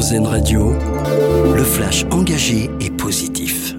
Radio, 0.00 0.72
le 1.54 1.62
flash 1.62 2.06
engagé 2.10 2.70
et 2.80 2.88
positif. 2.88 3.74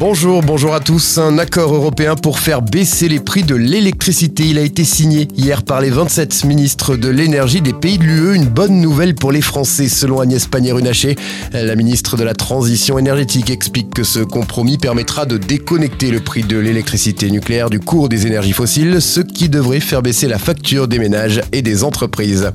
Bonjour, 0.00 0.40
bonjour 0.40 0.72
à 0.72 0.80
tous. 0.80 1.18
Un 1.18 1.36
accord 1.36 1.74
européen 1.74 2.14
pour 2.14 2.38
faire 2.38 2.62
baisser 2.62 3.06
les 3.06 3.20
prix 3.20 3.42
de 3.42 3.54
l'électricité. 3.54 4.44
Il 4.44 4.56
a 4.56 4.62
été 4.62 4.84
signé 4.84 5.28
hier 5.36 5.62
par 5.62 5.82
les 5.82 5.90
27 5.90 6.44
ministres 6.44 6.96
de 6.96 7.10
l'énergie 7.10 7.60
des 7.60 7.74
pays 7.74 7.98
de 7.98 8.04
l'UE. 8.04 8.34
Une 8.34 8.46
bonne 8.46 8.80
nouvelle 8.80 9.14
pour 9.14 9.30
les 9.30 9.42
Français, 9.42 9.88
selon 9.88 10.20
Agnès 10.20 10.46
Pannier-Runacher. 10.46 11.16
La 11.52 11.76
ministre 11.76 12.16
de 12.16 12.24
la 12.24 12.32
Transition 12.32 12.98
énergétique 12.98 13.50
explique 13.50 13.92
que 13.92 14.04
ce 14.04 14.20
compromis 14.20 14.78
permettra 14.78 15.26
de 15.26 15.36
déconnecter 15.36 16.10
le 16.10 16.20
prix 16.20 16.44
de 16.44 16.56
l'électricité 16.56 17.30
nucléaire 17.30 17.68
du 17.68 17.78
cours 17.78 18.08
des 18.08 18.26
énergies 18.26 18.52
fossiles, 18.52 19.02
ce 19.02 19.20
qui 19.20 19.50
devrait 19.50 19.80
faire 19.80 20.00
baisser 20.00 20.28
la 20.28 20.38
facture 20.38 20.88
des 20.88 20.98
ménages 20.98 21.42
et 21.52 21.60
des 21.60 21.84
entreprises. 21.84 22.52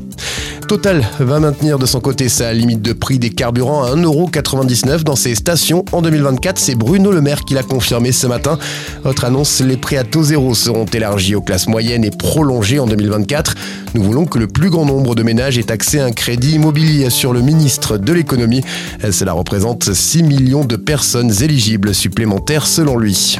Total 0.67 1.05
va 1.19 1.39
maintenir 1.39 1.77
de 1.77 1.85
son 1.85 1.99
côté 1.99 2.29
sa 2.29 2.53
limite 2.53 2.81
de 2.81 2.93
prix 2.93 3.19
des 3.19 3.29
carburants 3.29 3.83
à 3.83 3.95
1,99€ 3.95 5.03
dans 5.03 5.15
ses 5.15 5.35
stations 5.35 5.83
en 5.91 6.01
2024. 6.01 6.57
C'est 6.57 6.75
Bruno 6.75 7.11
Le 7.11 7.21
Maire 7.21 7.41
qui 7.41 7.53
l'a 7.53 7.63
confirmé 7.63 8.11
ce 8.11 8.27
matin. 8.27 8.57
Autre 9.03 9.25
annonce, 9.25 9.61
les 9.61 9.77
prix 9.77 9.97
à 9.97 10.03
taux 10.03 10.23
zéro 10.23 10.55
seront 10.55 10.85
élargis 10.85 11.35
aux 11.35 11.41
classes 11.41 11.67
moyennes 11.67 12.03
et 12.05 12.11
prolongés 12.11 12.79
en 12.79 12.87
2024. 12.87 13.55
Nous 13.93 14.03
voulons 14.03 14.25
que 14.25 14.39
le 14.39 14.47
plus 14.47 14.69
grand 14.69 14.85
nombre 14.85 15.15
de 15.15 15.23
ménages 15.23 15.57
ait 15.57 15.71
accès 15.71 15.99
à 15.99 16.05
un 16.05 16.11
crédit 16.11 16.55
immobilier 16.55 17.09
sur 17.09 17.33
le 17.33 17.41
ministre 17.41 17.97
de 17.97 18.13
l'économie. 18.13 18.63
Cela 19.11 19.33
représente 19.33 19.93
6 19.93 20.23
millions 20.23 20.65
de 20.65 20.75
personnes 20.75 21.31
éligibles 21.43 21.93
supplémentaires 21.93 22.67
selon 22.67 22.97
lui. 22.97 23.37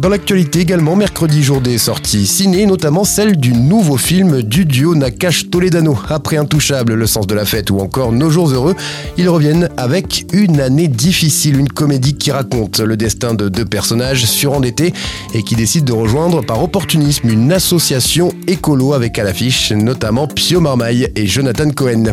Dans 0.00 0.08
l'actualité 0.08 0.60
également, 0.60 0.96
mercredi 0.96 1.42
jour 1.42 1.60
des 1.60 1.76
sorties 1.76 2.26
ciné, 2.26 2.64
notamment 2.64 3.04
celle 3.04 3.36
du 3.36 3.52
nouveau 3.52 3.98
film 3.98 4.40
du 4.40 4.64
duo 4.64 4.94
Nakash 4.94 5.50
Toledano. 5.50 5.94
Après 6.08 6.38
Intouchable, 6.38 6.94
Le 6.94 7.06
sens 7.06 7.26
de 7.26 7.34
la 7.34 7.44
fête 7.44 7.70
ou 7.70 7.80
encore 7.80 8.10
Nos 8.10 8.30
jours 8.30 8.48
heureux, 8.50 8.74
ils 9.18 9.28
reviennent 9.28 9.68
avec 9.76 10.24
Une 10.32 10.58
année 10.58 10.88
difficile, 10.88 11.58
une 11.58 11.68
comédie 11.68 12.14
qui 12.14 12.30
raconte 12.30 12.80
le 12.80 12.96
destin 12.96 13.34
de 13.34 13.50
deux 13.50 13.66
personnages 13.66 14.24
surendettés 14.24 14.94
et 15.34 15.42
qui 15.42 15.54
décident 15.54 15.84
de 15.94 16.00
rejoindre 16.00 16.42
par 16.42 16.62
opportunisme 16.62 17.28
une 17.28 17.52
association 17.52 18.32
écolo 18.46 18.94
avec 18.94 19.18
à 19.18 19.22
l'affiche 19.22 19.70
notamment 19.70 20.26
Pio 20.26 20.62
Marmaille 20.62 21.12
et 21.14 21.26
Jonathan 21.26 21.68
Cohen. 21.72 22.04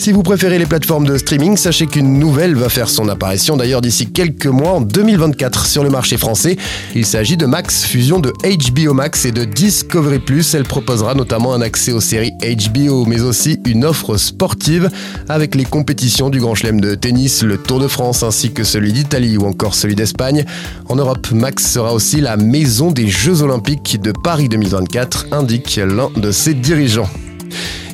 Si 0.00 0.12
vous 0.12 0.22
préférez 0.22 0.58
les 0.58 0.64
plateformes 0.64 1.06
de 1.06 1.18
streaming, 1.18 1.58
sachez 1.58 1.86
qu'une 1.86 2.18
nouvelle 2.18 2.54
va 2.54 2.70
faire 2.70 2.88
son 2.88 3.10
apparition 3.10 3.58
d'ailleurs 3.58 3.82
d'ici 3.82 4.10
quelques 4.10 4.46
mois 4.46 4.70
en 4.70 4.80
2024 4.80 5.66
sur 5.66 5.84
le 5.84 5.90
marché 5.90 6.16
français. 6.16 6.56
Il 6.94 7.04
s'agit 7.04 7.36
de 7.36 7.44
Max, 7.44 7.84
fusion 7.84 8.18
de 8.18 8.32
HBO 8.32 8.94
Max 8.94 9.26
et 9.26 9.30
de 9.30 9.44
Discovery. 9.44 10.22
Elle 10.54 10.62
proposera 10.62 11.12
notamment 11.14 11.52
un 11.52 11.60
accès 11.60 11.92
aux 11.92 12.00
séries 12.00 12.32
HBO, 12.40 13.04
mais 13.04 13.20
aussi 13.20 13.58
une 13.66 13.84
offre 13.84 14.16
sportive 14.16 14.88
avec 15.28 15.54
les 15.54 15.66
compétitions 15.66 16.30
du 16.30 16.40
Grand 16.40 16.54
Chelem 16.54 16.80
de 16.80 16.94
tennis, 16.94 17.42
le 17.42 17.58
Tour 17.58 17.78
de 17.78 17.86
France 17.86 18.22
ainsi 18.22 18.52
que 18.52 18.64
celui 18.64 18.94
d'Italie 18.94 19.36
ou 19.36 19.44
encore 19.44 19.74
celui 19.74 19.96
d'Espagne. 19.96 20.46
En 20.88 20.96
Europe, 20.96 21.30
Max 21.30 21.70
sera 21.70 21.92
aussi 21.92 22.22
la 22.22 22.38
maison 22.38 22.90
des 22.90 23.08
Jeux 23.08 23.42
Olympiques 23.42 24.00
de 24.00 24.12
Paris 24.12 24.48
2024, 24.48 25.26
indique 25.32 25.76
l'un 25.76 26.08
de 26.16 26.30
ses 26.30 26.54
dirigeants. 26.54 27.10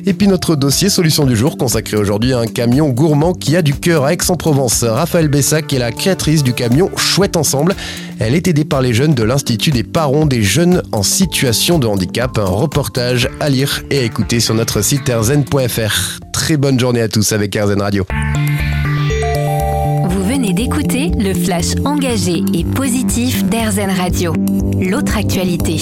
Et 0.07 0.13
puis 0.13 0.29
notre 0.29 0.55
dossier 0.55 0.87
solution 0.87 1.25
du 1.25 1.35
jour 1.35 1.57
consacré 1.57 1.97
aujourd'hui 1.97 2.31
à 2.31 2.39
un 2.39 2.47
camion 2.47 2.87
gourmand 2.87 3.33
qui 3.33 3.57
a 3.57 3.61
du 3.61 3.73
cœur 3.73 4.05
à 4.05 4.13
Aix-en-Provence. 4.13 4.85
Raphaël 4.85 5.27
Bessac 5.27 5.73
est 5.73 5.79
la 5.79 5.91
créatrice 5.91 6.43
du 6.43 6.53
camion 6.53 6.89
Chouette 6.95 7.35
Ensemble. 7.35 7.75
Elle 8.17 8.33
est 8.33 8.47
aidée 8.47 8.63
par 8.63 8.81
les 8.81 8.93
jeunes 8.93 9.13
de 9.13 9.23
l'Institut 9.23 9.71
des 9.71 9.83
parents 9.83 10.25
des 10.25 10.43
jeunes 10.43 10.81
en 10.93 11.03
situation 11.03 11.77
de 11.77 11.87
handicap. 11.87 12.37
Un 12.37 12.45
reportage 12.45 13.27
à 13.41 13.49
lire 13.49 13.83
et 13.91 13.99
à 13.99 14.03
écouter 14.03 14.39
sur 14.39 14.55
notre 14.55 14.81
site 14.81 15.09
erzen.fr. 15.09 16.19
Très 16.31 16.55
bonne 16.55 16.79
journée 16.79 17.01
à 17.01 17.09
tous 17.09 17.33
avec 17.33 17.53
Erzen 17.57 17.81
Radio. 17.81 18.05
Vous 20.09 20.23
venez 20.23 20.53
d'écouter 20.53 21.11
le 21.17 21.33
flash 21.33 21.75
engagé 21.83 22.45
et 22.53 22.63
positif 22.63 23.43
d'Erzen 23.43 23.89
Radio. 23.89 24.31
L'autre 24.79 25.17
actualité. 25.17 25.81